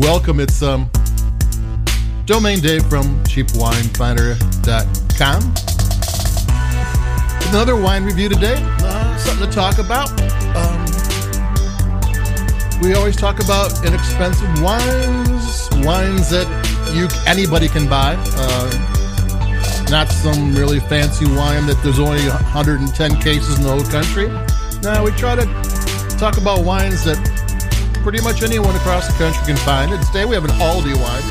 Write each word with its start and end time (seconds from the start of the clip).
welcome. 0.00 0.40
It's 0.40 0.62
um, 0.62 0.90
Domain 2.24 2.60
Dave 2.60 2.84
from 2.86 3.22
CheapWineFinder.com. 3.24 5.54
Another 7.50 7.76
wine 7.76 8.04
review 8.04 8.28
today. 8.28 8.56
Uh, 8.58 9.16
something 9.18 9.48
to 9.48 9.54
talk 9.54 9.78
about. 9.78 10.10
Um, 10.56 10.84
we 12.80 12.94
always 12.94 13.16
talk 13.16 13.44
about 13.44 13.84
inexpensive 13.84 14.48
wines, 14.62 15.68
wines 15.84 16.30
that 16.30 16.48
you 16.94 17.08
anybody 17.26 17.68
can 17.68 17.86
buy. 17.88 18.14
Uh, 18.18 18.70
not 19.90 20.08
some 20.08 20.54
really 20.54 20.80
fancy 20.80 21.26
wine 21.26 21.66
that 21.66 21.78
there's 21.82 21.98
only 21.98 22.26
110 22.28 23.20
cases 23.20 23.58
in 23.58 23.64
the 23.64 23.70
whole 23.70 23.84
country. 23.84 24.28
Now 24.82 25.04
we 25.04 25.10
try 25.12 25.36
to 25.36 25.44
talk 26.16 26.38
about 26.38 26.64
wines 26.64 27.04
that 27.04 27.29
pretty 28.02 28.20
much 28.22 28.42
anyone 28.42 28.74
across 28.76 29.06
the 29.06 29.12
country 29.14 29.42
can 29.44 29.56
find. 29.58 29.92
it. 29.92 30.00
today 30.06 30.24
we 30.24 30.34
have 30.34 30.44
an 30.44 30.52
Aldi 30.52 30.96
wine. 30.96 31.22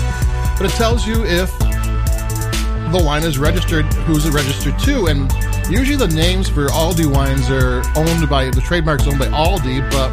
but 0.57 0.65
it 0.65 0.71
tells 0.71 1.05
you 1.05 1.23
if 1.25 1.55
the 1.59 3.03
wine 3.05 3.21
is 3.21 3.37
registered, 3.37 3.85
who's 4.09 4.25
it 4.25 4.33
registered 4.33 4.79
to, 4.79 5.05
and 5.05 5.31
usually 5.69 5.97
the 5.97 6.13
names 6.13 6.49
for 6.49 6.67
Aldi 6.67 7.05
wines 7.05 7.49
are 7.49 7.83
owned 7.95 8.29
by 8.29 8.49
the 8.49 8.61
trademarks 8.61 9.07
owned 9.07 9.19
by 9.19 9.27
Aldi, 9.27 9.89
but 9.91 10.09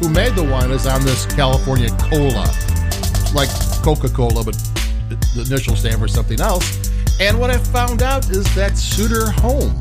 who 0.00 0.08
made 0.08 0.34
the 0.34 0.44
wine 0.44 0.70
is 0.70 0.86
on 0.86 1.04
this 1.04 1.26
California 1.26 1.88
COLA, 2.10 2.46
like 3.34 3.48
Coca 3.82 4.08
Cola, 4.08 4.44
but 4.44 4.54
the 5.08 5.44
initial 5.46 5.74
stand 5.76 5.98
for 6.00 6.08
something 6.08 6.40
else. 6.40 6.90
And 7.20 7.38
what 7.38 7.50
I 7.50 7.58
found 7.58 8.02
out 8.02 8.28
is 8.30 8.44
that 8.54 8.76
Sutter 8.76 9.30
Home 9.40 9.80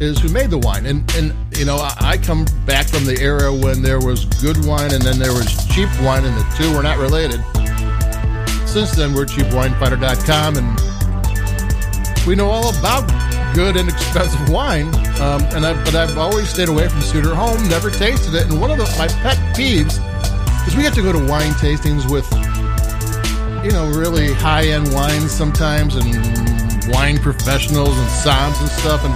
is 0.00 0.18
who 0.18 0.28
made 0.28 0.50
the 0.50 0.58
wine, 0.58 0.86
and 0.86 1.08
and 1.14 1.34
you 1.56 1.64
know 1.64 1.76
I, 2.00 2.18
come 2.18 2.46
back 2.66 2.88
from 2.88 3.04
the 3.04 3.18
era 3.20 3.52
when 3.52 3.82
there 3.82 4.00
was 4.00 4.24
good 4.42 4.64
wine 4.64 4.92
and 4.92 5.02
then 5.02 5.18
there 5.18 5.32
was 5.32 5.46
cheap 5.68 5.88
wine, 6.02 6.24
and 6.24 6.36
the 6.36 6.44
two 6.56 6.74
were 6.74 6.82
not 6.82 6.98
related. 6.98 7.40
Since 8.66 8.96
then, 8.96 9.14
we're 9.14 9.24
cheapwinefinder.com 9.24 10.56
and 10.56 10.80
we 12.26 12.34
know 12.34 12.50
all 12.50 12.76
about 12.76 13.08
good 13.54 13.76
and 13.76 13.88
expensive 13.88 14.48
wine, 14.48 14.88
um, 15.22 15.40
and 15.54 15.64
I, 15.64 15.72
but 15.84 15.94
I've 15.94 16.18
always 16.18 16.48
stayed 16.48 16.68
away 16.68 16.88
from 16.88 17.00
Sutter 17.00 17.34
Home, 17.34 17.56
never 17.68 17.88
tasted 17.88 18.34
it. 18.34 18.50
And 18.50 18.60
one 18.60 18.70
of 18.70 18.78
the, 18.78 18.84
my 18.98 19.06
pet 19.22 19.38
peeves 19.54 20.02
is 20.66 20.76
we 20.76 20.82
have 20.82 20.94
to 20.94 21.02
go 21.02 21.12
to 21.12 21.24
wine 21.30 21.52
tastings 21.52 22.10
with, 22.10 22.26
you 23.64 23.70
know, 23.70 23.88
really 23.94 24.34
high 24.34 24.66
end 24.66 24.92
wines 24.92 25.30
sometimes, 25.30 25.94
and 25.94 26.04
wine 26.92 27.18
professionals 27.18 27.96
and 27.96 28.08
somms 28.10 28.58
and 28.60 28.68
stuff. 28.68 29.04
And 29.04 29.14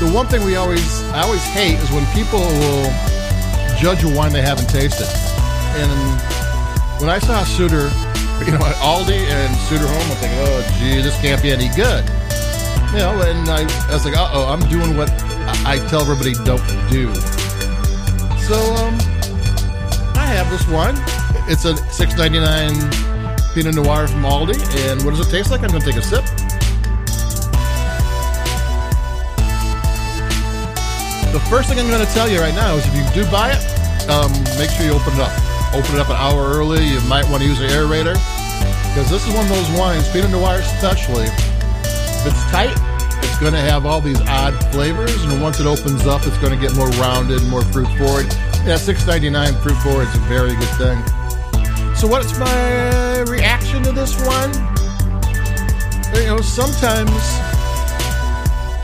the 0.00 0.10
one 0.14 0.26
thing 0.26 0.44
we 0.44 0.56
always, 0.56 1.04
I 1.12 1.22
always 1.22 1.44
hate 1.44 1.78
is 1.78 1.90
when 1.92 2.06
people 2.16 2.40
will 2.40 2.90
judge 3.76 4.02
a 4.02 4.08
wine 4.08 4.32
they 4.32 4.42
haven't 4.42 4.70
tasted. 4.70 5.08
And 5.76 7.00
when 7.00 7.10
I 7.10 7.18
saw 7.18 7.44
Sutter, 7.44 7.92
you 8.46 8.52
know, 8.56 8.64
at 8.64 8.76
Aldi 8.80 9.28
and 9.28 9.54
Sutter 9.68 9.86
Home, 9.86 10.10
I'm 10.10 10.16
thinking, 10.16 10.38
oh, 10.40 10.76
gee, 10.80 11.02
this 11.02 11.20
can't 11.20 11.42
be 11.42 11.52
any 11.52 11.68
good 11.76 12.08
you 12.92 12.98
know, 12.98 13.20
and 13.20 13.48
I, 13.48 13.62
I 13.90 13.94
was 13.94 14.04
like, 14.04 14.16
uh 14.16 14.30
oh, 14.32 14.46
I'm 14.46 14.60
doing 14.68 14.96
what 14.96 15.10
I, 15.66 15.76
tell 15.88 16.00
everybody 16.00 16.32
don't 16.44 16.64
do. 16.88 17.12
So, 18.48 18.56
um, 18.80 18.94
I 20.16 20.24
have 20.24 20.48
this 20.50 20.66
one. 20.68 20.94
It's 21.50 21.64
a 21.64 21.76
six 21.92 22.16
ninety 22.16 22.40
nine 22.40 22.74
Pinot 23.52 23.74
Noir 23.74 24.08
from 24.08 24.22
Aldi, 24.22 24.56
and 24.88 25.04
what 25.04 25.14
does 25.14 25.26
it 25.26 25.30
taste 25.30 25.50
like? 25.50 25.62
I'm 25.62 25.68
going 25.68 25.82
to 25.82 25.86
take 25.86 25.96
a 25.96 26.02
sip. 26.02 26.24
The 31.32 31.40
first 31.50 31.68
thing 31.68 31.78
I'm 31.78 31.88
going 31.88 32.04
to 32.04 32.12
tell 32.14 32.28
you 32.28 32.40
right 32.40 32.54
now 32.54 32.74
is 32.76 32.86
if 32.86 32.94
you 32.94 33.04
do 33.22 33.30
buy 33.30 33.52
it, 33.52 34.08
um, 34.08 34.32
make 34.58 34.70
sure 34.70 34.86
you 34.86 34.92
open 34.92 35.12
it 35.12 35.20
up. 35.20 35.32
Open 35.74 35.94
it 35.94 36.00
up 36.00 36.08
an 36.08 36.16
hour 36.16 36.48
early. 36.56 36.86
You 36.86 37.00
might 37.02 37.28
want 37.28 37.42
to 37.42 37.48
use 37.48 37.60
an 37.60 37.68
aerator 37.68 38.16
because 38.88 39.10
this 39.10 39.26
is 39.28 39.34
one 39.34 39.44
of 39.44 39.50
those 39.50 39.78
wines, 39.78 40.08
Pinot 40.10 40.30
Noir 40.30 40.60
especially 40.60 41.28
it's 42.28 42.44
tight, 42.50 42.76
it's 43.24 43.38
going 43.40 43.54
to 43.54 43.60
have 43.60 43.86
all 43.86 44.00
these 44.00 44.20
odd 44.28 44.52
flavors, 44.70 45.14
and 45.24 45.40
once 45.40 45.60
it 45.60 45.66
opens 45.66 46.06
up, 46.06 46.26
it's 46.26 46.36
going 46.38 46.52
to 46.52 46.60
get 46.60 46.76
more 46.76 46.88
rounded, 47.00 47.42
more 47.44 47.64
fruit 47.72 47.88
forward. 47.96 48.26
Yeah, 48.66 48.76
six 48.76 49.06
ninety 49.06 49.30
nine 49.30 49.54
fruit 49.62 49.76
forward 49.80 50.08
is 50.08 50.14
a 50.14 50.24
very 50.28 50.54
good 50.54 50.74
thing. 50.76 50.98
So, 51.96 52.06
what's 52.06 52.38
my 52.38 53.20
reaction 53.26 53.82
to 53.84 53.92
this 53.92 54.14
one? 54.26 54.52
You 56.14 56.36
know, 56.36 56.40
sometimes 56.40 57.10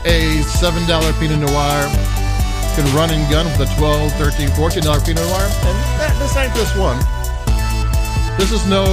a 0.05 0.41
seven 0.43 0.85
dollar 0.87 1.13
Pinot 1.13 1.39
Noir 1.39 1.85
can 2.75 2.85
run 2.95 3.11
and 3.11 3.29
gun 3.29 3.45
with 3.45 3.69
a 3.69 3.77
12 3.77 4.11
13 4.13 4.49
14 4.49 4.83
dollar 4.83 4.99
Pinot 5.01 5.23
Noir, 5.23 5.45
and 5.45 5.77
that, 6.01 6.15
this 6.17 6.35
ain't 6.35 6.53
this 6.55 6.75
one. 6.75 6.97
This 8.37 8.51
is 8.51 8.67
no 8.67 8.83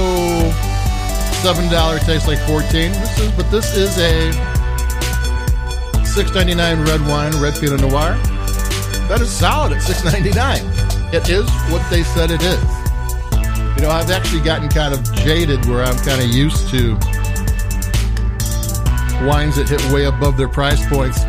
seven 1.43 1.69
dollar 1.69 1.99
tastes 1.99 2.25
like 2.25 2.39
fourteen. 2.47 2.93
This 2.93 3.19
is, 3.19 3.31
but 3.33 3.51
this 3.51 3.75
is 3.75 3.97
a 3.97 4.31
six 6.05 6.33
ninety 6.33 6.55
nine 6.55 6.79
red 6.85 7.01
wine, 7.01 7.35
red 7.41 7.53
Pinot 7.59 7.81
Noir. 7.81 8.15
That 9.09 9.19
is 9.19 9.29
solid 9.29 9.73
at 9.73 9.81
six 9.81 10.05
ninety 10.05 10.31
nine. 10.31 10.61
It 11.11 11.27
is 11.27 11.49
what 11.69 11.85
they 11.89 12.03
said 12.03 12.31
it 12.31 12.41
is. 12.41 12.63
You 13.75 13.83
know, 13.83 13.89
I've 13.91 14.09
actually 14.09 14.39
gotten 14.39 14.69
kind 14.69 14.93
of 14.93 15.03
jaded 15.15 15.65
where 15.65 15.83
I'm 15.83 15.97
kind 15.97 16.21
of 16.21 16.29
used 16.29 16.69
to 16.69 16.93
wines 19.27 19.57
that 19.57 19.67
hit 19.67 19.83
way 19.91 20.05
above 20.05 20.37
their 20.37 20.47
price 20.47 20.87
points. 20.87 21.23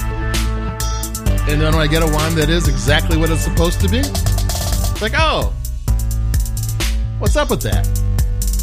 And 1.50 1.60
then 1.60 1.74
when 1.74 1.82
I 1.82 1.88
get 1.88 2.04
a 2.04 2.06
wine 2.06 2.36
that 2.36 2.48
is 2.48 2.68
exactly 2.68 3.16
what 3.16 3.30
it's 3.30 3.42
supposed 3.42 3.80
to 3.80 3.88
be, 3.88 3.98
it's 3.98 5.02
like, 5.02 5.14
oh, 5.16 5.52
what's 7.18 7.34
up 7.34 7.50
with 7.50 7.62
that? 7.62 8.03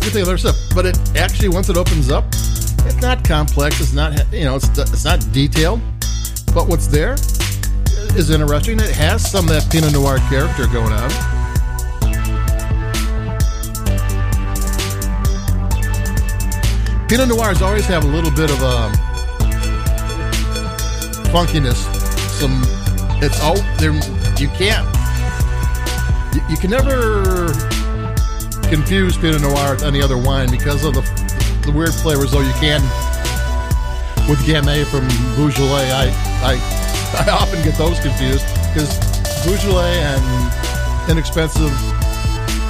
Get 0.01 0.13
the 0.13 0.21
other 0.24 0.38
stuff, 0.38 0.57
but 0.74 0.86
it 0.86 0.98
actually 1.15 1.50
once 1.50 1.69
it 1.69 1.77
opens 1.77 2.09
up, 2.09 2.25
it's 2.31 3.01
not 3.01 3.24
complex. 3.24 3.80
It's 3.80 3.94
not 3.94 4.13
you 4.33 4.45
know 4.45 4.56
it's 4.56 4.68
it's 4.77 5.06
not 5.06 5.19
detailed, 5.31 5.80
but 6.56 6.68
what's 6.68 6.88
there 6.88 7.13
is 7.13 8.31
interesting. 8.31 8.80
It 8.80 8.89
has 8.92 9.30
some 9.30 9.45
of 9.45 9.51
that 9.51 9.71
Pinot 9.71 9.94
Noir 9.94 10.18
character 10.30 10.65
going 10.68 10.92
on. 10.92 11.09
Pinot 17.07 17.27
Noirs 17.27 17.62
always 17.62 17.86
have 17.86 18.04
a 18.04 18.07
little 18.07 18.31
bit 18.31 18.50
of 18.50 18.62
a 18.62 18.89
funkiness. 21.30 21.75
Some 22.39 22.63
it's 23.21 23.39
all 23.42 23.57
there. 23.77 23.94
You 24.39 24.47
can't. 24.57 24.88
You, 26.33 26.42
you 26.50 26.57
can 26.57 26.71
never 26.71 27.54
confuse 28.71 29.18
Pinot 29.18 29.41
Noir 29.41 29.73
with 29.75 29.83
any 29.83 30.01
other 30.01 30.18
wine 30.18 30.50
because 30.50 30.85
of 30.85 30.94
the 30.94 31.01
the 31.68 31.71
weird 31.75 31.94
flavors. 31.94 32.31
Though 32.31 32.39
you 32.39 32.53
can 32.53 32.81
with 34.31 34.39
Gamay 34.47 34.88
from 34.88 35.03
Beaujolais, 35.35 35.91
I 35.91 36.07
I 36.39 36.56
I 37.27 37.31
often 37.31 37.62
get 37.63 37.75
those 37.75 38.00
confused 38.00 38.47
because 38.71 38.95
Beaujolais 39.44 40.00
and 40.00 41.12
inexpensive 41.12 41.69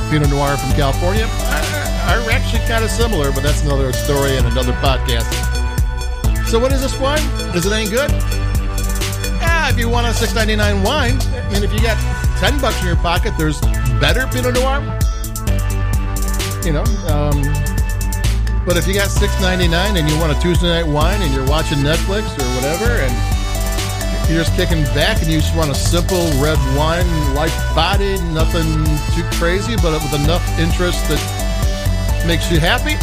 Pinot 0.09 0.31
Noir 0.31 0.57
from 0.57 0.71
California 0.73 1.25
are, 1.25 2.17
are 2.17 2.31
actually 2.31 2.65
kind 2.65 2.83
of 2.83 2.89
similar, 2.89 3.31
but 3.31 3.43
that's 3.43 3.61
another 3.61 3.93
story 3.93 4.37
and 4.37 4.47
another 4.47 4.73
podcast. 4.81 5.29
So, 6.47 6.57
what 6.57 6.71
is 6.73 6.81
this 6.81 6.97
wine? 6.99 7.23
Is 7.53 7.67
it 7.67 7.71
any 7.71 7.87
good? 7.87 8.09
Yeah, 9.39 9.69
if 9.69 9.77
you 9.77 9.87
want 9.87 10.07
a 10.07 10.13
six 10.15 10.33
ninety 10.33 10.55
nine 10.55 10.81
wine, 10.81 11.21
and 11.53 11.63
if 11.63 11.71
you 11.71 11.79
got 11.79 11.97
ten 12.39 12.59
bucks 12.59 12.81
in 12.81 12.87
your 12.87 12.95
pocket, 12.97 13.35
there's 13.37 13.61
better 14.01 14.25
Pinot 14.33 14.55
Noir. 14.55 15.00
You 16.63 16.73
know, 16.73 16.83
um, 17.09 17.41
but 18.67 18.77
if 18.77 18.85
you 18.87 18.93
got 18.93 19.09
six 19.09 19.33
ninety 19.41 19.67
nine 19.67 19.97
and 19.97 20.07
you 20.07 20.15
want 20.19 20.31
a 20.31 20.39
Tuesday 20.39 20.67
night 20.67 20.85
wine 20.85 21.19
and 21.21 21.33
you're 21.33 21.47
watching 21.47 21.79
Netflix 21.79 22.29
or 22.37 22.45
whatever, 22.55 22.85
and 22.85 24.29
you're 24.29 24.43
just 24.43 24.55
kicking 24.55 24.83
back 24.93 25.21
and 25.23 25.27
you 25.31 25.39
just 25.39 25.55
want 25.55 25.71
a 25.71 25.75
simple 25.75 26.21
red 26.39 26.59
wine, 26.77 27.07
light 27.33 27.51
body, 27.73 28.21
nothing 28.31 28.85
too 29.15 29.23
crazy, 29.37 29.75
but 29.77 29.93
with 29.93 30.13
enough 30.23 30.47
interest 30.59 31.03
that 31.09 32.23
makes 32.27 32.51
you 32.51 32.59
happy. 32.59 32.95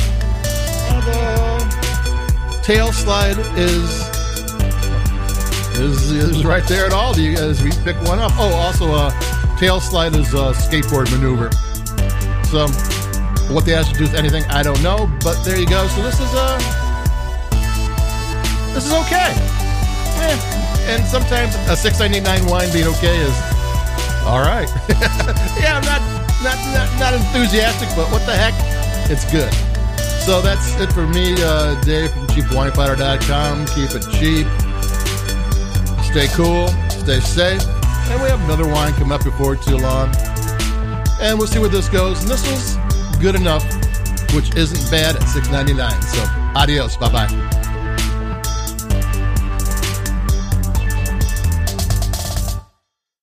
Uh, 0.88 2.62
tail 2.62 2.92
slide 2.92 3.38
is 3.58 4.08
is 5.80 6.12
is 6.12 6.44
right 6.44 6.64
there 6.68 6.86
at 6.86 6.92
all. 6.92 7.12
Do 7.12 7.22
you 7.22 7.34
guys 7.36 7.60
we 7.60 7.72
pick 7.82 8.00
one 8.02 8.20
up? 8.20 8.30
Oh, 8.36 8.54
also 8.54 8.92
uh, 8.92 9.10
tail 9.58 9.80
slide 9.80 10.14
is 10.14 10.32
a 10.32 10.54
skateboard 10.54 11.10
maneuver. 11.10 11.50
So 12.46 12.68
what 13.50 13.64
they 13.64 13.72
has 13.72 13.88
to 13.88 13.94
do 13.94 14.04
with 14.04 14.14
anything, 14.14 14.44
I 14.46 14.62
don't 14.62 14.82
know. 14.82 15.10
But 15.24 15.42
there 15.42 15.58
you 15.58 15.66
go. 15.66 15.86
So 15.88 16.02
this 16.02 16.20
is 16.20 16.30
uh 16.34 16.58
this 18.74 18.86
is 18.86 18.92
okay. 18.92 19.32
Yeah. 20.20 20.36
And 20.88 21.04
sometimes 21.06 21.54
a 21.68 21.76
six 21.76 21.98
ninety 22.00 22.20
nine 22.20 22.44
wine 22.46 22.72
being 22.72 22.86
okay 22.98 23.16
is 23.18 23.36
all 24.24 24.40
right. 24.40 24.68
yeah, 25.60 25.80
I'm 25.80 25.84
not, 25.84 26.02
not 26.44 26.58
not 26.72 26.88
not 27.00 27.14
enthusiastic, 27.14 27.88
but 27.96 28.10
what 28.12 28.24
the 28.26 28.36
heck? 28.36 28.54
It's 29.10 29.24
good. 29.32 29.52
So 30.28 30.42
that's 30.42 30.78
it 30.78 30.92
for 30.92 31.06
me, 31.06 31.34
uh, 31.38 31.80
Dave 31.80 32.12
from 32.12 32.26
cheapwinefinder.com. 32.28 33.66
Keep 33.66 33.90
it 33.96 34.04
cheap. 34.12 34.46
Stay 36.04 36.28
cool. 36.36 36.68
Stay 36.90 37.20
safe. 37.20 37.62
And 38.10 38.22
we 38.22 38.28
have 38.28 38.40
another 38.44 38.68
wine 38.68 38.92
come 38.94 39.12
up 39.12 39.24
before 39.24 39.56
too 39.56 39.78
long. 39.78 40.14
And 41.20 41.38
we'll 41.38 41.48
see 41.48 41.58
where 41.58 41.70
this 41.70 41.88
goes. 41.88 42.20
And 42.20 42.30
this 42.30 42.46
was 42.50 42.76
good 43.20 43.34
enough, 43.34 43.64
which 44.34 44.54
isn't 44.56 44.90
bad 44.90 45.16
at 45.16 45.22
$6.99. 45.22 46.02
So 46.04 46.58
adios. 46.58 46.96
Bye 46.96 47.12
bye. 47.12 47.67